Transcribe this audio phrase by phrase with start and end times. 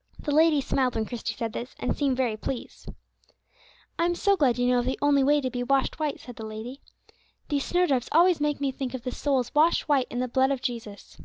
[0.24, 2.90] '"The lady smiled when Christie said this, and seemed very pleased.
[3.98, 6.36] "I am so glad you know of the only way to be washed white," said
[6.36, 6.80] the lady.
[7.48, 10.62] "These snowdrops always make me think of the souls washed white in the blood of
[10.62, 11.20] Jesus."